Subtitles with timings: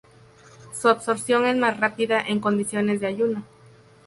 [0.73, 3.43] Su absorción es más rápida en condiciones de ayuno.